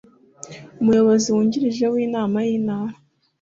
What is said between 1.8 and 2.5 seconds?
w inama y